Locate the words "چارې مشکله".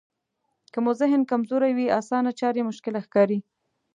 2.39-2.99